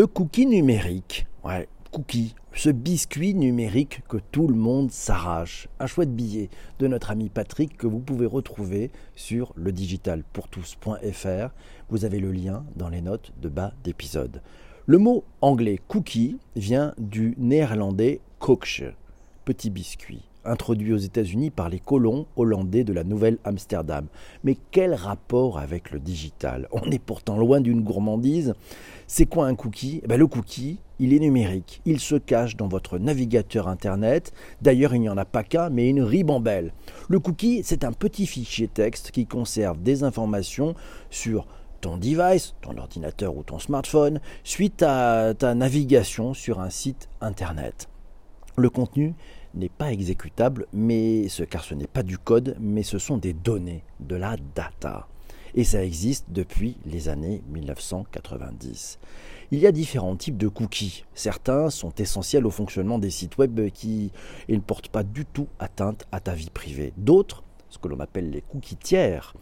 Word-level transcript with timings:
Le 0.00 0.06
cookie 0.06 0.46
numérique. 0.46 1.26
Ouais, 1.44 1.68
cookie. 1.90 2.34
Ce 2.54 2.70
biscuit 2.70 3.34
numérique 3.34 4.00
que 4.08 4.16
tout 4.16 4.48
le 4.48 4.54
monde 4.54 4.90
s'arrache. 4.90 5.68
Un 5.78 5.86
chouette 5.86 6.16
billet 6.16 6.48
de 6.78 6.86
notre 6.86 7.10
ami 7.10 7.28
Patrick 7.28 7.76
que 7.76 7.86
vous 7.86 7.98
pouvez 7.98 8.24
retrouver 8.24 8.90
sur 9.14 9.52
le 9.56 9.72
digitalpourtous.fr. 9.72 11.50
Vous 11.90 12.04
avez 12.06 12.18
le 12.18 12.32
lien 12.32 12.64
dans 12.76 12.88
les 12.88 13.02
notes 13.02 13.34
de 13.42 13.50
bas 13.50 13.74
d'épisode. 13.84 14.40
Le 14.86 14.96
mot 14.96 15.22
anglais 15.42 15.78
cookie 15.86 16.38
vient 16.56 16.94
du 16.96 17.34
néerlandais 17.36 18.22
koekje, 18.38 18.94
petit 19.44 19.68
biscuit 19.68 20.29
introduit 20.44 20.92
aux 20.92 20.98
États-Unis 20.98 21.50
par 21.50 21.68
les 21.68 21.80
colons 21.80 22.26
hollandais 22.36 22.84
de 22.84 22.92
la 22.92 23.04
Nouvelle-Amsterdam. 23.04 24.06
Mais 24.44 24.56
quel 24.70 24.94
rapport 24.94 25.58
avec 25.58 25.90
le 25.90 26.00
digital? 26.00 26.68
On 26.72 26.90
est 26.90 26.98
pourtant 26.98 27.36
loin 27.36 27.60
d'une 27.60 27.82
gourmandise. 27.82 28.54
C'est 29.06 29.26
quoi 29.26 29.46
un 29.46 29.54
cookie? 29.54 30.00
Eh 30.04 30.06
ben, 30.06 30.18
Le 30.18 30.26
cookie, 30.26 30.78
il 30.98 31.12
est 31.12 31.18
numérique. 31.18 31.80
Il 31.84 32.00
se 32.00 32.14
cache 32.14 32.56
dans 32.56 32.68
votre 32.68 32.98
navigateur 32.98 33.68
Internet. 33.68 34.32
D'ailleurs, 34.62 34.94
il 34.94 35.00
n'y 35.00 35.08
en 35.08 35.16
a 35.16 35.24
pas 35.24 35.42
qu'un, 35.42 35.70
mais 35.70 35.88
une 35.88 36.02
ribambelle. 36.02 36.72
Le 37.08 37.18
cookie, 37.18 37.62
c'est 37.64 37.84
un 37.84 37.92
petit 37.92 38.26
fichier 38.26 38.68
texte 38.68 39.10
qui 39.10 39.26
conserve 39.26 39.82
des 39.82 40.04
informations 40.04 40.74
sur 41.10 41.46
ton 41.80 41.96
device, 41.96 42.54
ton 42.60 42.76
ordinateur 42.76 43.36
ou 43.36 43.42
ton 43.42 43.58
smartphone, 43.58 44.20
suite 44.44 44.82
à 44.82 45.32
ta 45.34 45.54
navigation 45.54 46.34
sur 46.34 46.60
un 46.60 46.70
site 46.70 47.08
Internet. 47.20 47.88
Le 48.56 48.68
contenu 48.68 49.14
n'est 49.54 49.68
pas 49.68 49.92
exécutable, 49.92 50.66
mais 50.72 51.26
car 51.50 51.64
ce 51.64 51.74
n'est 51.74 51.86
pas 51.86 52.02
du 52.02 52.18
code, 52.18 52.56
mais 52.60 52.82
ce 52.82 52.98
sont 52.98 53.18
des 53.18 53.32
données, 53.32 53.84
de 54.00 54.16
la 54.16 54.36
data. 54.54 55.08
Et 55.54 55.64
ça 55.64 55.84
existe 55.84 56.26
depuis 56.28 56.76
les 56.84 57.08
années 57.08 57.42
1990. 57.48 58.98
Il 59.50 59.58
y 59.58 59.66
a 59.66 59.72
différents 59.72 60.14
types 60.14 60.36
de 60.36 60.46
cookies. 60.46 61.04
Certains 61.14 61.70
sont 61.70 61.92
essentiels 61.96 62.46
au 62.46 62.50
fonctionnement 62.50 63.00
des 63.00 63.10
sites 63.10 63.36
web 63.36 63.68
qui 63.70 64.12
et 64.48 64.54
ne 64.54 64.60
portent 64.60 64.90
pas 64.90 65.02
du 65.02 65.24
tout 65.24 65.48
atteinte 65.58 66.06
à 66.12 66.20
ta 66.20 66.34
vie 66.34 66.50
privée. 66.50 66.92
D'autres, 66.96 67.42
ce 67.68 67.78
que 67.78 67.88
l'on 67.88 67.98
appelle 67.98 68.30
les 68.30 68.42
cookies 68.42 68.76
tiers, 68.76 69.34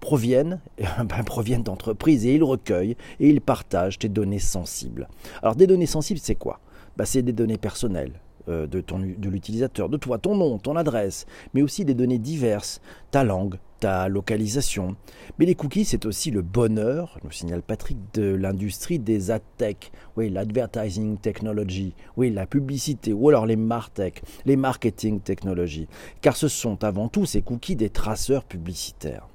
proviennent, 0.00 0.60
ben, 0.78 1.22
proviennent 1.24 1.62
d'entreprises 1.62 2.24
et 2.24 2.34
ils 2.34 2.44
recueillent 2.44 2.96
et 3.18 3.28
ils 3.28 3.42
partagent 3.42 3.98
tes 3.98 4.08
données 4.08 4.38
sensibles. 4.38 5.08
Alors 5.42 5.56
des 5.56 5.66
données 5.66 5.86
sensibles, 5.86 6.20
c'est 6.20 6.34
quoi? 6.34 6.60
Ben, 6.96 7.04
C'est 7.04 7.22
des 7.22 7.32
données 7.32 7.58
personnelles, 7.58 8.20
euh, 8.48 8.66
de, 8.66 8.80
de 8.80 9.28
l'utilisateur, 9.28 9.88
de 9.88 9.96
toi, 9.96 10.18
ton 10.18 10.36
nom, 10.36 10.58
ton 10.58 10.76
adresse, 10.76 11.26
mais 11.54 11.62
aussi 11.62 11.84
des 11.84 11.94
données 11.94 12.18
diverses, 12.18 12.80
ta 13.10 13.24
langue, 13.24 13.56
ta 13.80 14.08
localisation. 14.08 14.94
Mais 15.38 15.46
les 15.46 15.54
cookies, 15.54 15.84
c'est 15.84 16.06
aussi 16.06 16.30
le 16.30 16.42
bonheur, 16.42 17.18
nous 17.24 17.30
signale 17.30 17.62
Patrick, 17.62 17.98
de 18.14 18.34
l'industrie 18.34 18.98
des 18.98 19.30
ad-tech, 19.30 19.90
oui, 20.16 20.30
l'advertising 20.30 21.18
technology, 21.18 21.94
oui, 22.16 22.30
la 22.30 22.46
publicité, 22.46 23.12
ou 23.12 23.28
alors 23.28 23.46
les 23.46 23.56
martech, 23.56 24.22
les 24.44 24.56
marketing 24.56 25.20
technology, 25.20 25.88
car 26.20 26.36
ce 26.36 26.48
sont 26.48 26.84
avant 26.84 27.08
tout 27.08 27.26
ces 27.26 27.42
cookies 27.42 27.76
des 27.76 27.90
traceurs 27.90 28.44
publicitaires. 28.44 29.26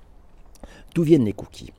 D'où 0.94 1.04
viennent 1.04 1.26
les 1.26 1.34
cookies? 1.34 1.74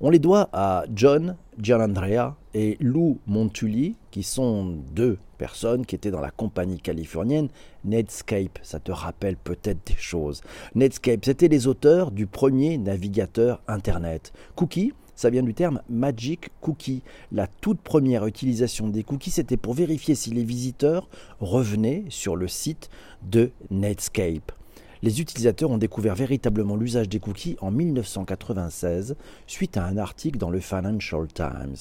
On 0.00 0.10
les 0.10 0.18
doit 0.18 0.48
à 0.52 0.84
John 0.94 1.36
Gianandrea 1.60 2.36
et 2.54 2.76
Lou 2.80 3.18
Montulli, 3.26 3.96
qui 4.10 4.22
sont 4.22 4.78
deux 4.92 5.18
personnes 5.38 5.86
qui 5.86 5.94
étaient 5.94 6.10
dans 6.10 6.20
la 6.20 6.30
compagnie 6.30 6.80
californienne 6.80 7.48
Netscape. 7.84 8.58
Ça 8.62 8.80
te 8.80 8.92
rappelle 8.92 9.36
peut-être 9.36 9.86
des 9.86 9.96
choses. 9.96 10.42
Netscape, 10.74 11.24
c'était 11.24 11.48
les 11.48 11.66
auteurs 11.66 12.10
du 12.10 12.26
premier 12.26 12.78
navigateur 12.78 13.60
Internet. 13.66 14.32
Cookie, 14.54 14.92
ça 15.16 15.30
vient 15.30 15.42
du 15.42 15.54
terme 15.54 15.82
Magic 15.88 16.50
Cookie. 16.60 17.02
La 17.32 17.48
toute 17.48 17.80
première 17.80 18.26
utilisation 18.26 18.88
des 18.88 19.02
cookies, 19.02 19.32
c'était 19.32 19.56
pour 19.56 19.74
vérifier 19.74 20.14
si 20.14 20.30
les 20.30 20.44
visiteurs 20.44 21.08
revenaient 21.40 22.04
sur 22.08 22.36
le 22.36 22.46
site 22.46 22.88
de 23.22 23.50
Netscape 23.70 24.52
les 25.02 25.20
utilisateurs 25.20 25.70
ont 25.70 25.78
découvert 25.78 26.14
véritablement 26.14 26.76
l'usage 26.76 27.08
des 27.08 27.20
cookies 27.20 27.56
en 27.60 27.70
1996 27.70 29.16
suite 29.46 29.76
à 29.76 29.84
un 29.84 29.96
article 29.96 30.38
dans 30.38 30.50
le 30.50 30.60
Financial 30.60 31.26
Times. 31.28 31.76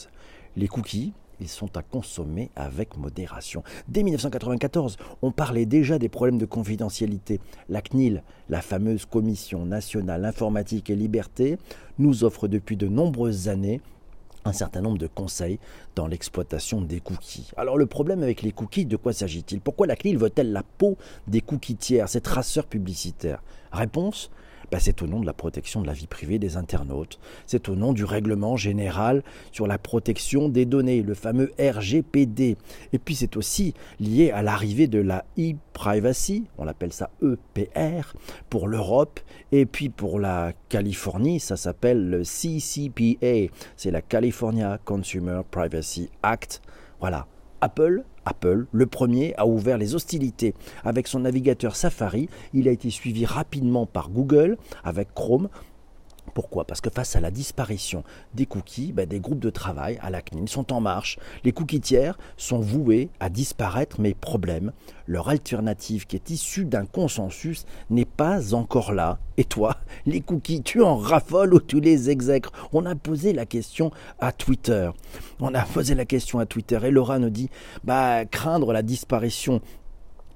Les 0.56 0.68
cookies, 0.68 1.14
ils 1.40 1.48
sont 1.48 1.78
à 1.78 1.84
consommer 1.84 2.50
avec 2.56 2.98
modération. 2.98 3.64
Dès 3.88 4.04
1994, 4.04 4.98
on 5.22 5.32
parlait 5.32 5.66
déjà 5.66 6.00
des 6.00 6.10
problèmes 6.10 6.38
de 6.38 6.46
confidentialité. 6.46 7.40
La 7.70 7.82
CNIL, 7.82 8.24
la 8.50 8.62
fameuse 8.62 9.06
Commission 9.06 9.66
nationale 9.66 10.26
informatique 10.26 10.90
et 10.90 10.96
liberté, 10.96 11.58
nous 12.00 12.24
offre 12.24 12.48
depuis 12.48 12.78
de 12.78 12.88
nombreuses 12.88 13.50
années 13.50 13.82
un 14.48 14.54
certain 14.54 14.82
nombre 14.82 14.98
de 14.98 15.08
conseils 15.08 15.60
dans 15.96 16.08
l'exploitation 16.08 16.82
des 16.82 17.00
cookies. 17.00 17.52
Alors 17.58 17.78
le 17.78 17.86
problème 17.86 18.24
avec 18.24 18.42
les 18.42 18.52
cookies, 18.52 18.86
de 18.86 18.96
quoi 18.96 19.14
s'agit-il? 19.14 19.62
Pourquoi 19.62 19.88
la 19.88 19.96
CNIL 19.96 20.18
veut-elle 20.18 20.52
la 20.52 20.64
peau 20.64 20.98
des 21.28 21.42
cookies 21.42 21.76
tiers, 21.76 22.10
ces 22.10 22.22
traceurs 22.22 22.66
publicitaires 22.66 23.42
Réponse 23.72 24.32
bah, 24.72 24.80
c'est 24.80 25.02
au 25.02 25.08
nom 25.08 25.20
de 25.20 25.26
la 25.26 25.34
protection 25.34 25.82
de 25.82 25.88
la 25.88 25.94
vie 25.94 26.08
privée 26.08 26.40
des 26.40 26.58
internautes. 26.58 27.20
C'est 27.46 27.70
au 27.70 27.76
nom 27.76 27.94
du 27.94 28.04
règlement 28.04 28.58
général 28.58 29.24
sur 29.52 29.68
la 29.68 29.78
protection 29.78 30.50
des 30.50 30.66
données, 30.66 31.02
le 31.02 31.14
fameux 31.14 31.52
RGPD. 31.60 32.58
Et 32.94 33.00
puis 33.00 33.16
c'est 33.16 33.38
aussi 33.38 33.74
lié 34.00 34.32
à 34.32 34.42
l'arrivée 34.42 34.88
de 34.88 35.00
la 35.00 35.26
e-privacy, 35.38 36.46
on 36.58 36.68
appelle 36.68 36.94
ça 36.94 37.10
EPR, 37.22 38.14
pour 38.50 38.68
l'Europe. 38.68 39.20
Et 39.52 39.66
puis 39.66 39.90
pour 39.90 40.20
la 40.20 40.54
Californie, 40.70 41.40
ça 41.40 41.56
s'appelle 41.56 42.10
le 42.10 42.24
CCPA, 42.24 43.54
c'est 43.76 43.92
la 43.92 44.02
California 44.02 44.80
Consumer 44.84 45.42
Privacy 45.50 46.10
Act. 46.24 46.62
Voilà, 47.00 47.28
Apple, 47.62 48.04
Apple, 48.28 48.66
le 48.72 48.86
premier, 48.86 49.34
a 49.38 49.48
ouvert 49.48 49.78
les 49.78 49.96
hostilités 49.96 50.54
avec 50.84 51.08
son 51.08 51.20
navigateur 51.22 51.78
Safari. 51.78 52.28
Il 52.54 52.68
a 52.68 52.72
été 52.72 52.90
suivi 52.90 53.26
rapidement 53.26 53.86
par 53.86 54.10
Google 54.10 54.58
avec 54.84 55.14
Chrome. 55.14 55.48
Pourquoi? 56.34 56.66
Parce 56.66 56.82
que 56.82 56.90
face 56.90 57.16
à 57.16 57.20
la 57.20 57.32
disparition 57.32 58.04
des 58.34 58.46
cookies, 58.46 58.92
ben, 58.92 59.08
des 59.08 59.20
groupes 59.20 59.40
de 59.40 59.50
travail 59.50 59.98
à 60.02 60.10
la 60.10 60.22
CNIL 60.22 60.48
sont 60.50 60.72
en 60.74 60.82
marche. 60.82 61.18
Les 61.44 61.52
cookies 61.52 61.82
tiers 61.82 62.18
sont 62.38 62.60
voués 62.60 63.10
à 63.20 63.30
disparaître, 63.30 64.00
mais 64.00 64.14
problème, 64.14 64.72
leur 65.08 65.30
alternative 65.30 66.06
qui 66.06 66.16
est 66.16 66.30
issue 66.30 66.66
d'un 66.66 66.86
consensus 66.86 67.66
n'est 67.90 68.06
pas 68.06 68.54
encore 68.54 68.92
là. 68.92 69.20
Et 69.38 69.44
toi, 69.44 69.78
les 70.06 70.22
cookies, 70.22 70.62
tu 70.62 70.82
en 70.84 70.98
raffoles 70.98 71.54
ou 71.54 71.60
tu 71.60 71.80
les 71.80 72.10
exècres? 72.10 72.52
On 72.74 72.86
a 72.86 72.96
posé 72.96 73.34
la 73.34 73.46
question 73.46 73.92
à 74.20 74.32
Twitter. 74.32 74.90
On 75.40 75.54
a 75.54 75.64
posé 75.64 75.96
la 75.96 76.06
question 76.06 76.40
à 76.40 76.46
Twitter 76.46 76.80
et 76.84 76.92
Laura 76.92 77.20
nous 77.20 77.30
dit, 77.30 77.50
bah, 77.84 78.26
craindre 78.26 78.74
la 78.74 78.82
disparition 78.82 79.62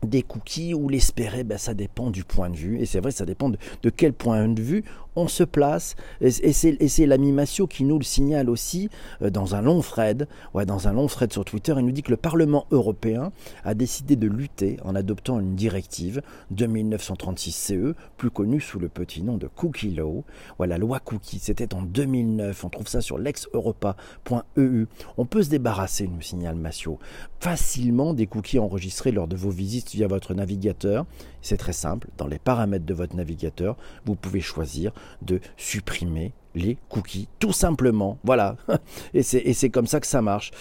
des 0.05 0.23
cookies 0.23 0.73
ou 0.73 0.89
l'espérer, 0.89 1.43
ben, 1.43 1.57
ça 1.57 1.73
dépend 1.73 2.09
du 2.09 2.23
point 2.23 2.49
de 2.49 2.55
vue. 2.55 2.79
Et 2.79 2.85
c'est 2.85 2.99
vrai, 2.99 3.11
ça 3.11 3.25
dépend 3.25 3.49
de, 3.49 3.89
quel 3.89 4.13
point 4.13 4.47
de 4.47 4.61
vue 4.61 4.83
on 5.15 5.27
se 5.27 5.43
place. 5.43 5.95
Et, 6.21 6.53
c'est 6.53 7.05
l'ami 7.05 7.31
Massio 7.31 7.67
qui 7.67 7.83
nous 7.83 7.97
le 7.97 8.03
signale 8.03 8.49
aussi 8.49 8.89
euh, 9.21 9.29
dans 9.29 9.55
un 9.55 9.61
long 9.61 9.81
thread, 9.81 10.27
ouais, 10.53 10.65
dans 10.65 10.87
un 10.87 10.93
long 10.93 11.07
thread 11.07 11.31
sur 11.31 11.45
Twitter. 11.45 11.73
Il 11.77 11.85
nous 11.85 11.91
dit 11.91 12.03
que 12.03 12.11
le 12.11 12.17
Parlement 12.17 12.65
européen 12.71 13.31
a 13.63 13.73
décidé 13.73 14.15
de 14.15 14.27
lutter 14.27 14.77
en 14.83 14.95
adoptant 14.95 15.39
une 15.39 15.55
directive 15.55 16.21
de 16.51 16.65
1936 16.65 17.51
CE, 17.51 17.95
plus 18.17 18.29
connue 18.29 18.61
sous 18.61 18.79
le 18.79 18.89
petit 18.89 19.23
nom 19.23 19.37
de 19.37 19.47
Cookie 19.47 19.91
Law. 19.91 20.23
Ouais, 20.59 20.67
la 20.67 20.77
loi 20.77 20.99
Cookie, 20.99 21.39
c'était 21.39 21.73
en 21.73 21.81
2009. 21.81 22.63
On 22.63 22.69
trouve 22.69 22.87
ça 22.87 23.01
sur 23.01 23.17
l'ex-europa.eu. 23.17 24.85
On 25.17 25.25
peut 25.25 25.43
se 25.43 25.49
débarrasser, 25.49 26.07
nous 26.07 26.21
signale 26.21 26.55
Massio, 26.55 26.99
facilement 27.39 28.13
des 28.13 28.27
cookies 28.27 28.59
enregistrés 28.59 29.11
lors 29.11 29.27
de 29.27 29.35
vos 29.35 29.49
visites 29.49 29.91
via 29.91 30.07
votre 30.07 30.33
navigateur. 30.33 31.05
C'est 31.41 31.57
très 31.57 31.73
simple, 31.73 32.07
dans 32.17 32.27
les 32.27 32.37
paramètres 32.37 32.85
de 32.85 32.93
votre 32.93 33.15
navigateur, 33.15 33.75
vous 34.05 34.15
pouvez 34.15 34.41
choisir 34.41 34.91
de 35.21 35.39
supprimer 35.57 36.33
les 36.55 36.77
cookies, 36.89 37.27
tout 37.39 37.53
simplement. 37.53 38.17
Voilà. 38.23 38.57
Et 39.13 39.23
c'est 39.23 39.69
comme 39.69 39.87
ça 39.87 39.99
que 39.99 40.07
ça 40.07 40.21
marche. 40.21 40.51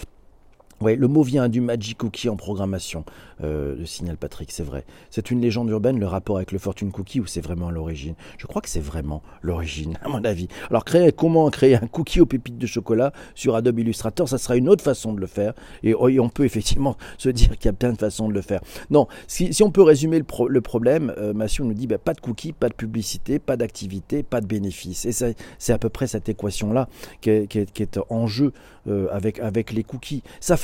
Ouais, 0.81 0.95
le 0.95 1.07
mot 1.07 1.21
vient 1.21 1.47
du 1.47 1.61
Magic 1.61 1.99
Cookie 1.99 2.27
en 2.27 2.35
programmation, 2.35 3.05
euh, 3.43 3.75
le 3.75 3.85
signal 3.85 4.17
Patrick, 4.17 4.51
c'est 4.51 4.63
vrai. 4.63 4.83
C'est 5.11 5.29
une 5.29 5.39
légende 5.39 5.69
urbaine, 5.69 5.99
le 5.99 6.07
rapport 6.07 6.37
avec 6.37 6.51
le 6.51 6.57
Fortune 6.57 6.91
Cookie, 6.91 7.19
ou 7.19 7.27
c'est 7.27 7.41
vraiment 7.41 7.69
l'origine? 7.69 8.15
Je 8.39 8.47
crois 8.47 8.63
que 8.63 8.69
c'est 8.69 8.79
vraiment 8.79 9.21
l'origine, 9.43 9.99
à 10.03 10.09
mon 10.09 10.23
avis. 10.25 10.47
Alors, 10.71 10.83
créer, 10.83 11.11
comment 11.11 11.49
créer 11.51 11.75
un 11.75 11.87
cookie 11.87 12.19
aux 12.19 12.25
pépites 12.25 12.57
de 12.57 12.65
chocolat 12.65 13.13
sur 13.35 13.55
Adobe 13.55 13.79
Illustrator, 13.79 14.27
ça 14.27 14.39
sera 14.39 14.55
une 14.55 14.69
autre 14.69 14.83
façon 14.83 15.13
de 15.13 15.19
le 15.19 15.27
faire. 15.27 15.53
Et, 15.83 15.93
oh, 15.93 16.09
on 16.19 16.29
peut 16.29 16.45
effectivement 16.45 16.97
se 17.19 17.29
dire 17.29 17.57
qu'il 17.57 17.65
y 17.65 17.69
a 17.69 17.73
plein 17.73 17.93
de 17.93 17.97
façons 17.99 18.27
de 18.27 18.33
le 18.33 18.41
faire. 18.41 18.61
Non, 18.89 19.07
si, 19.27 19.51
on 19.61 19.69
peut 19.69 19.83
résumer 19.83 20.17
le, 20.17 20.25
le 20.47 20.61
problème, 20.61 21.13
euh, 21.17 21.33
nous 21.59 21.73
dit 21.73 21.85
bah, 21.85 21.99
pas 21.99 22.13
de 22.13 22.21
cookies, 22.21 22.53
pas 22.53 22.69
de 22.69 22.73
publicité, 22.73 23.37
pas 23.37 23.55
d'activité, 23.55 24.23
pas 24.23 24.41
de 24.41 24.47
bénéfice. 24.47 25.05
Et 25.05 25.11
c'est 25.11 25.73
à 25.73 25.77
peu 25.77 25.89
près 25.89 26.07
cette 26.07 26.27
équation-là 26.27 26.87
qui, 27.21 27.47
qui, 27.47 27.83
est 27.83 27.99
en 28.09 28.25
jeu 28.25 28.53
euh, 28.87 29.07
avec, 29.11 29.39
avec 29.39 29.71
les 29.71 29.83
cookies. 29.83 30.23
Ça 30.39 30.57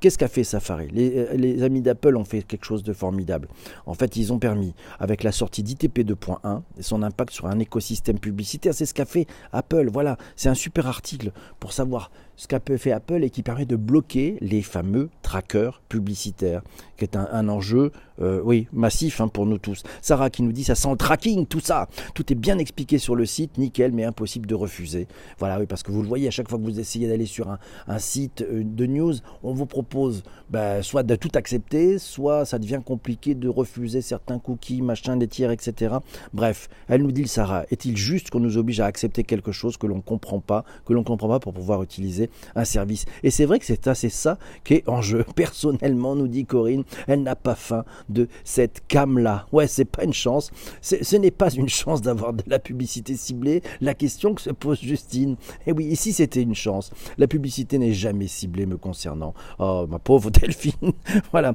Qu'est-ce 0.00 0.18
qu'a 0.18 0.28
fait 0.28 0.44
Safari 0.44 0.88
les, 0.92 1.26
les, 1.36 1.62
amis 1.62 1.80
d'Apple 1.80 2.16
ont 2.16 2.24
fait 2.24 2.42
quelque 2.42 2.64
chose 2.64 2.82
de 2.82 2.92
formidable. 2.92 3.48
En 3.86 3.94
fait, 3.94 4.16
ils 4.16 4.32
ont 4.32 4.38
permis, 4.38 4.74
avec 4.98 5.22
la 5.22 5.32
sortie 5.32 5.62
d'ITP 5.62 6.00
2.1 6.00 6.62
et 6.78 6.82
son 6.82 7.02
impact 7.02 7.32
sur 7.32 7.46
un 7.46 7.58
écosystème 7.58 8.18
publicitaire, 8.18 8.74
c'est 8.74 8.86
ce 8.86 8.94
qu'a 8.94 9.04
fait 9.04 9.26
Apple. 9.52 9.88
Voilà, 9.92 10.16
c'est 10.36 10.48
un 10.48 10.54
super 10.54 10.86
article 10.86 11.32
pour 11.60 11.72
savoir 11.72 12.10
ce 12.36 12.48
qu'a 12.48 12.60
fait 12.78 12.92
Apple 12.92 13.22
et 13.22 13.30
qui 13.30 13.42
permet 13.42 13.64
de 13.64 13.76
bloquer 13.76 14.36
les 14.40 14.62
fameux 14.62 15.10
trackers 15.22 15.80
publicitaires, 15.88 16.62
qui 16.96 17.04
est 17.04 17.16
un, 17.16 17.48
enjeu, 17.48 17.92
euh, 18.20 18.40
oui, 18.44 18.66
massif 18.72 19.20
hein, 19.20 19.28
pour 19.28 19.46
nous 19.46 19.58
tous. 19.58 19.82
Sarah 20.02 20.30
qui 20.30 20.42
nous 20.42 20.52
dit 20.52 20.64
ça 20.64 20.74
sent 20.74 20.90
le 20.90 20.96
tracking, 20.96 21.46
tout 21.46 21.60
ça. 21.60 21.88
Tout 22.14 22.32
est 22.32 22.36
bien 22.36 22.58
expliqué 22.58 22.98
sur 22.98 23.14
le 23.14 23.26
site, 23.26 23.58
nickel, 23.58 23.92
mais 23.92 24.04
impossible 24.04 24.46
de 24.46 24.54
refuser. 24.54 25.06
Voilà, 25.38 25.58
oui, 25.60 25.66
parce 25.66 25.82
que 25.82 25.92
vous 25.92 26.02
le 26.02 26.08
voyez, 26.08 26.28
à 26.28 26.30
chaque 26.30 26.48
fois 26.48 26.58
que 26.58 26.64
vous 26.64 26.80
essayez 26.80 27.08
d'aller 27.08 27.26
sur 27.26 27.48
un, 27.48 27.98
site 27.98 28.42
euh, 28.42 28.62
de 28.64 28.86
news, 28.86 29.14
on 29.42 29.53
vous 29.54 29.66
propose 29.66 30.22
bah, 30.50 30.82
soit 30.82 31.02
de 31.02 31.16
tout 31.16 31.30
accepter, 31.34 31.98
soit 31.98 32.44
ça 32.44 32.58
devient 32.58 32.80
compliqué 32.84 33.34
de 33.34 33.48
refuser 33.48 34.02
certains 34.02 34.38
cookies, 34.38 34.82
machin, 34.82 35.16
des 35.16 35.28
tiers, 35.28 35.50
etc. 35.50 35.96
Bref, 36.32 36.68
elle 36.88 37.02
nous 37.02 37.12
dit, 37.12 37.26
Sarah, 37.26 37.64
est-il 37.70 37.96
juste 37.96 38.30
qu'on 38.30 38.40
nous 38.40 38.58
oblige 38.58 38.80
à 38.80 38.86
accepter 38.86 39.24
quelque 39.24 39.52
chose 39.52 39.76
que 39.76 39.86
l'on 39.86 39.96
ne 39.96 40.00
comprend 40.00 40.40
pas, 40.40 40.64
que 40.84 40.92
l'on 40.92 41.04
comprend 41.04 41.28
pas 41.28 41.40
pour 41.40 41.52
pouvoir 41.52 41.82
utiliser 41.82 42.30
un 42.54 42.64
service? 42.64 43.04
Et 43.22 43.30
c'est 43.30 43.46
vrai 43.46 43.58
que 43.58 43.66
c'est 43.66 43.86
assez 43.86 44.10
ça 44.10 44.38
qui 44.64 44.74
est 44.74 44.88
en 44.88 45.02
jeu. 45.02 45.24
Personnellement, 45.34 46.14
nous 46.14 46.28
dit 46.28 46.44
Corinne, 46.44 46.84
elle 47.06 47.22
n'a 47.22 47.36
pas 47.36 47.54
faim 47.54 47.84
de 48.08 48.28
cette 48.44 48.82
cam-là. 48.86 49.46
Ouais, 49.52 49.66
c'est 49.66 49.84
pas 49.84 50.04
une 50.04 50.12
chance. 50.12 50.50
Ce 50.80 51.16
n'est 51.16 51.30
pas 51.30 51.50
une 51.50 51.68
chance 51.68 52.02
d'avoir 52.02 52.32
de 52.32 52.44
la 52.46 52.58
publicité 52.58 53.16
ciblée. 53.16 53.62
La 53.80 53.94
question 53.94 54.34
que 54.34 54.42
se 54.42 54.50
pose 54.50 54.80
Justine. 54.80 55.32
Et 55.66 55.70
eh 55.70 55.72
oui, 55.72 55.86
ici 55.86 56.12
c'était 56.12 56.42
une 56.42 56.54
chance? 56.54 56.90
La 57.18 57.26
publicité 57.26 57.78
n'est 57.78 57.92
jamais 57.92 58.26
ciblée 58.26 58.66
me 58.66 58.76
concernant. 58.76 59.34
Oh, 59.58 59.86
ma 59.88 59.98
pauvre 59.98 60.30
Delphine. 60.32 60.92
voilà. 61.32 61.54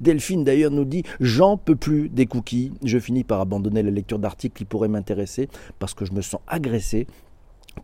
Delphine 0.00 0.44
d'ailleurs 0.44 0.70
nous 0.70 0.84
dit 0.84 1.02
J'en 1.20 1.56
peux 1.56 1.76
plus 1.76 2.08
des 2.08 2.26
cookies. 2.26 2.72
Je 2.84 2.98
finis 2.98 3.24
par 3.24 3.40
abandonner 3.40 3.82
la 3.82 3.90
lecture 3.90 4.18
d'articles 4.18 4.56
qui 4.56 4.64
pourraient 4.64 4.88
m'intéresser 4.88 5.48
parce 5.78 5.94
que 5.94 6.04
je 6.04 6.12
me 6.12 6.20
sens 6.22 6.40
agressé 6.46 7.06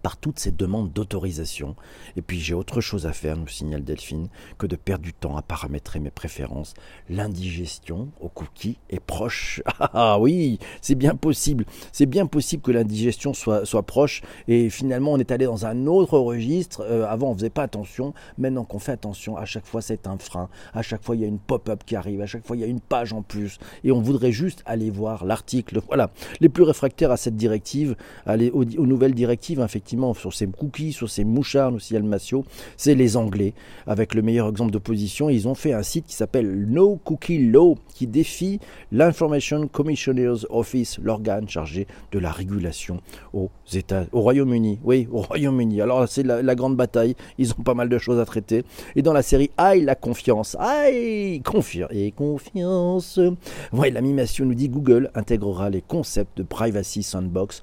par 0.03 0.17
toutes 0.17 0.39
ces 0.39 0.51
demandes 0.51 0.93
d'autorisation. 0.93 1.77
Et 2.17 2.23
puis 2.23 2.41
j'ai 2.41 2.55
autre 2.55 2.81
chose 2.81 3.07
à 3.07 3.13
faire, 3.13 3.37
nous 3.37 3.49
signale 3.49 3.85
Delphine, 3.85 4.29
que 4.59 4.67
de 4.67 4.77
perdre 4.77 5.05
du 5.05 5.13
temps 5.13 5.37
à 5.37 5.43
paramétrer 5.43 6.01
mes 6.01 6.11
préférences. 6.11 6.75
L'indigestion 7.09 8.09
aux 8.21 8.29
cookies 8.29 8.79
est 8.89 9.01
proche. 9.01 9.63
Ah 9.93 10.21
oui, 10.21 10.59
c'est 10.81 10.95
bien 10.95 11.17
possible. 11.17 11.65
C'est 11.93 12.07
bien 12.07 12.27
possible 12.27 12.63
que 12.63 12.71
l'indigestion 12.71 13.35
soit, 13.35 13.65
soit 13.65 13.83
proche. 13.83 14.23
Et 14.47 14.71
finalement, 14.71 15.13
on 15.13 15.19
est 15.19 15.33
allé 15.33 15.47
dans 15.47 15.67
un 15.67 15.87
autre 15.87 16.19
registre. 16.19 16.83
Euh, 16.83 17.07
avant, 17.07 17.31
on 17.31 17.35
faisait 17.35 17.51
pas 17.51 17.63
attention. 17.63 18.15
Maintenant 18.39 18.65
qu'on 18.65 18.79
fait 18.79 18.93
attention, 18.93 19.37
à 19.37 19.47
chaque 19.47 19.67
fois, 19.67 19.83
c'est 19.83 20.07
un 20.07 20.17
frein. 20.19 20.49
À 20.75 20.83
chaque 20.83 21.03
fois, 21.03 21.17
il 21.17 21.23
y 21.23 21.25
a 21.25 21.29
une 21.29 21.39
pop-up 21.39 21.83
qui 21.85 21.97
arrive. 21.97 22.21
À 22.21 22.27
chaque 22.27 22.47
fois, 22.47 22.57
il 22.57 22.61
y 22.61 22.65
a 22.65 22.69
une 22.69 22.81
page 22.81 23.13
en 23.13 23.23
plus. 23.23 23.59
Et 23.85 23.91
on 23.91 24.01
voudrait 24.01 24.33
juste 24.33 24.63
aller 24.65 24.91
voir 24.91 25.25
l'article. 25.25 25.81
Voilà. 25.89 26.11
Les 26.41 26.49
plus 26.49 26.63
réfractaires 26.63 27.11
à 27.11 27.17
cette 27.17 27.37
directive, 27.37 27.97
aller 28.27 28.51
aux, 28.51 28.63
aux 28.63 28.87
nouvelles 28.87 29.15
directives, 29.15 29.61
effectivement 29.71 30.15
sur 30.15 30.35
ces 30.35 30.49
cookies, 30.49 30.93
sur 30.93 31.09
ces 31.09 31.23
mouchards, 31.23 31.75
aussi 31.75 31.97
Almacio, 31.97 32.45
c'est 32.77 32.97
les 32.97 33.17
Anglais. 33.17 33.55
Avec 33.87 34.15
le 34.15 34.23
meilleur 34.23 34.49
exemple 34.49 34.73
d'opposition, 34.73 35.31
ils 35.31 35.47
ont 35.47 35.55
fait 35.55 35.73
un 35.73 35.85
site 35.85 36.07
qui 36.07 36.15
s'appelle 36.15 36.67
No 36.69 36.97
Cookie 37.05 37.39
Law, 37.39 37.79
qui 37.95 38.09
défie 38.09 38.59
l'Information 38.91 39.69
Commissioner's 39.69 40.45
Office, 40.51 40.99
l'organe 41.01 41.49
chargé 41.49 41.87
de 42.11 42.19
la 42.19 42.33
régulation 42.33 43.01
aux 43.33 43.51
États, 43.73 44.07
au 44.13 44.23
Royaume-Uni. 44.23 44.81
Oui, 44.83 45.07
au 45.13 45.21
Royaume-Uni. 45.21 45.81
Alors 45.81 46.09
c'est 46.09 46.25
la, 46.25 46.55
grande 46.57 46.77
bataille. 46.77 47.15
Ils 47.39 47.53
ont 47.53 47.63
pas 47.63 47.75
mal 47.75 47.89
de 47.89 47.99
choses 47.99 48.19
à 48.19 48.25
traiter. 48.25 48.65
Et 48.97 49.03
dans 49.03 49.13
la 49.13 49.23
série 49.23 49.51
Aïe 49.57 49.83
la 49.83 49.95
confiance. 49.95 50.57
Aïe 50.59 51.41
confiance 51.43 51.91
et 51.93 52.11
confiance. 52.11 53.21
L'animation 53.73 54.47
nous 54.47 54.55
dit 54.55 54.69
Google 54.69 55.11
intégrera 55.15 55.71
les 55.71 55.83
concepts 55.83 56.37
de 56.37 56.43
privacy 56.43 57.03
sandbox 57.03 57.63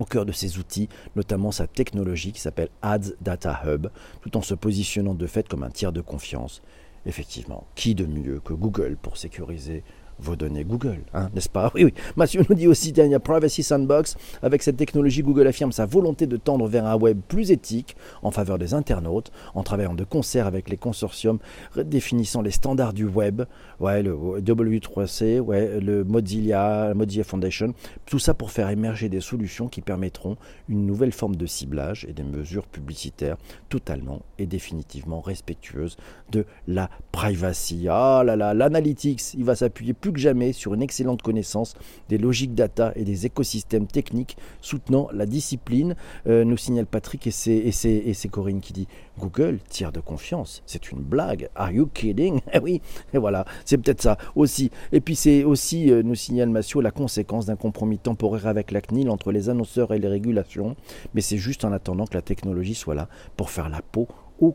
au 0.00 0.04
cœur 0.04 0.26
de 0.26 0.32
ses 0.32 0.58
outils, 0.58 0.88
notamment 1.14 1.52
sa 1.52 1.68
technologie 1.68 2.32
qui 2.32 2.40
s'appelle 2.40 2.70
Ads 2.82 3.12
Data 3.20 3.62
Hub, 3.64 3.86
tout 4.22 4.36
en 4.36 4.42
se 4.42 4.54
positionnant 4.54 5.14
de 5.14 5.26
fait 5.26 5.46
comme 5.46 5.62
un 5.62 5.70
tiers 5.70 5.92
de 5.92 6.00
confiance. 6.00 6.62
Effectivement, 7.06 7.66
qui 7.76 7.94
de 7.94 8.04
mieux 8.04 8.40
que 8.40 8.52
Google 8.52 8.96
pour 9.00 9.16
sécuriser 9.16 9.84
vos 10.20 10.36
données 10.36 10.64
Google, 10.64 11.00
hein, 11.14 11.30
n'est-ce 11.34 11.48
pas? 11.48 11.70
Oui, 11.74 11.84
oui. 11.84 11.94
Mathieu 12.16 12.42
nous 12.48 12.54
dit 12.54 12.66
aussi, 12.66 12.92
dernier 12.92 13.18
Privacy 13.18 13.62
Sandbox, 13.62 14.16
avec 14.42 14.62
cette 14.62 14.76
technologie, 14.76 15.22
Google 15.22 15.46
affirme 15.46 15.72
sa 15.72 15.86
volonté 15.86 16.26
de 16.26 16.36
tendre 16.36 16.66
vers 16.66 16.86
un 16.86 16.96
web 16.96 17.20
plus 17.28 17.50
éthique 17.50 17.96
en 18.22 18.30
faveur 18.30 18.58
des 18.58 18.74
internautes, 18.74 19.32
en 19.54 19.62
travaillant 19.62 19.94
de 19.94 20.04
concert 20.04 20.46
avec 20.46 20.68
les 20.68 20.76
consortiums 20.76 21.38
définissant 21.76 22.42
les 22.42 22.50
standards 22.50 22.92
du 22.92 23.06
web, 23.06 23.42
ouais, 23.78 24.02
le 24.02 24.14
W3C, 24.40 25.40
ouais, 25.40 25.80
le 25.80 26.04
Mozilla, 26.04 26.92
Mozilla 26.94 27.24
Foundation, 27.24 27.74
tout 28.06 28.18
ça 28.18 28.34
pour 28.34 28.50
faire 28.50 28.70
émerger 28.70 29.08
des 29.08 29.20
solutions 29.20 29.68
qui 29.68 29.80
permettront 29.80 30.36
une 30.68 30.86
nouvelle 30.86 31.12
forme 31.12 31.36
de 31.36 31.46
ciblage 31.46 32.06
et 32.08 32.12
des 32.12 32.22
mesures 32.22 32.66
publicitaires 32.66 33.36
totalement 33.68 34.20
et 34.38 34.46
définitivement 34.46 35.20
respectueuses 35.20 35.96
de 36.30 36.44
la 36.66 36.90
privacy. 37.12 37.86
Ah 37.88 38.22
là 38.24 38.36
là, 38.36 38.54
l'analytics, 38.54 39.34
il 39.34 39.44
va 39.44 39.54
s'appuyer 39.54 39.92
plus 39.92 40.09
que 40.12 40.18
jamais 40.18 40.52
sur 40.52 40.74
une 40.74 40.82
excellente 40.82 41.22
connaissance 41.22 41.74
des 42.08 42.18
logiques 42.18 42.54
data 42.54 42.92
et 42.96 43.04
des 43.04 43.26
écosystèmes 43.26 43.86
techniques 43.86 44.36
soutenant 44.60 45.08
la 45.12 45.26
discipline, 45.26 45.96
euh, 46.26 46.44
nous 46.44 46.56
signale 46.56 46.86
Patrick 46.86 47.26
et 47.26 47.30
c'est, 47.30 47.56
et, 47.56 47.72
c'est, 47.72 48.28
Corinne 48.28 48.60
qui 48.60 48.72
dit 48.72 48.88
Google, 49.18 49.58
tiers 49.68 49.92
de 49.92 50.00
confiance, 50.00 50.62
c'est 50.66 50.90
une 50.90 51.00
blague. 51.00 51.48
Are 51.54 51.70
you 51.70 51.86
kidding? 51.92 52.40
Eh 52.52 52.58
oui, 52.58 52.82
et 53.14 53.18
voilà, 53.18 53.44
c'est 53.64 53.78
peut-être 53.78 54.02
ça 54.02 54.18
aussi. 54.34 54.70
Et 54.92 55.00
puis 55.00 55.14
c'est 55.14 55.44
aussi, 55.44 55.90
euh, 55.90 56.02
nous 56.02 56.16
signale 56.16 56.48
Massio, 56.48 56.80
la 56.80 56.90
conséquence 56.90 57.46
d'un 57.46 57.56
compromis 57.56 57.98
temporaire 57.98 58.48
avec 58.48 58.72
la 58.72 58.80
CNIL 58.80 59.08
entre 59.08 59.30
les 59.30 59.48
annonceurs 59.48 59.94
et 59.94 59.98
les 59.98 60.08
régulations, 60.08 60.74
mais 61.14 61.20
c'est 61.20 61.38
juste 61.38 61.64
en 61.64 61.72
attendant 61.72 62.06
que 62.06 62.14
la 62.14 62.22
technologie 62.22 62.74
soit 62.74 62.94
là 62.94 63.08
pour 63.36 63.50
faire 63.50 63.68
la 63.68 63.82
peau 63.82 64.08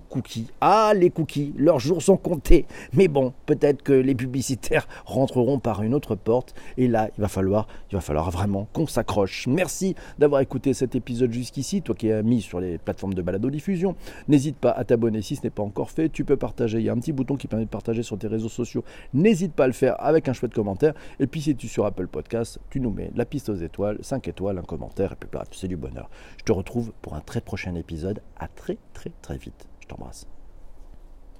cookies. 0.09 0.47
Ah, 0.61 0.93
les 0.95 1.09
cookies, 1.09 1.53
leurs 1.57 1.79
jours 1.79 2.01
sont 2.01 2.17
comptés. 2.17 2.65
Mais 2.93 3.07
bon, 3.07 3.33
peut-être 3.45 3.83
que 3.83 3.93
les 3.93 4.15
publicitaires 4.15 4.87
rentreront 5.05 5.59
par 5.59 5.83
une 5.83 5.93
autre 5.93 6.15
porte. 6.15 6.55
Et 6.77 6.87
là, 6.87 7.09
il 7.17 7.21
va 7.21 7.27
falloir, 7.27 7.67
il 7.91 7.95
va 7.95 8.01
falloir 8.01 8.31
vraiment 8.31 8.67
qu'on 8.73 8.87
s'accroche. 8.87 9.47
Merci 9.47 9.95
d'avoir 10.19 10.41
écouté 10.41 10.73
cet 10.73 10.95
épisode 10.95 11.31
jusqu'ici. 11.31 11.81
Toi 11.81 11.95
qui 11.95 12.07
es 12.07 12.23
mis 12.23 12.41
sur 12.41 12.59
les 12.59 12.77
plateformes 12.77 13.13
de 13.13 13.21
balado-diffusion, 13.21 13.95
n'hésite 14.27 14.57
pas 14.57 14.71
à 14.71 14.83
t'abonner 14.83 15.21
si 15.21 15.35
ce 15.35 15.43
n'est 15.43 15.49
pas 15.49 15.63
encore 15.63 15.91
fait. 15.91 16.09
Tu 16.09 16.25
peux 16.25 16.37
partager. 16.37 16.79
Il 16.79 16.85
y 16.85 16.89
a 16.89 16.93
un 16.93 16.99
petit 16.99 17.13
bouton 17.13 17.35
qui 17.35 17.47
permet 17.47 17.65
de 17.65 17.69
partager 17.69 18.03
sur 18.03 18.17
tes 18.17 18.27
réseaux 18.27 18.49
sociaux. 18.49 18.83
N'hésite 19.13 19.53
pas 19.53 19.65
à 19.65 19.67
le 19.67 19.73
faire 19.73 19.95
avec 19.99 20.27
un 20.27 20.33
chouette 20.33 20.53
commentaire. 20.53 20.93
Et 21.19 21.27
puis, 21.27 21.41
si 21.41 21.55
tu 21.55 21.67
es 21.67 21.69
sur 21.69 21.85
Apple 21.85 22.07
Podcast, 22.07 22.59
tu 22.69 22.79
nous 22.79 22.91
mets 22.91 23.11
la 23.15 23.25
piste 23.25 23.49
aux 23.49 23.55
étoiles, 23.55 23.97
5 24.01 24.27
étoiles, 24.27 24.57
un 24.57 24.63
commentaire. 24.63 25.13
Et 25.13 25.25
puis, 25.25 25.59
c'est 25.59 25.67
du 25.67 25.77
bonheur. 25.77 26.09
Je 26.37 26.43
te 26.43 26.51
retrouve 26.51 26.91
pour 27.01 27.15
un 27.15 27.21
très 27.21 27.41
prochain 27.41 27.75
épisode. 27.75 28.21
À 28.37 28.47
très, 28.47 28.77
très, 28.93 29.11
très 29.21 29.37
vite. 29.37 29.67
Je 29.85 29.89
t'embrasse. 29.89 30.25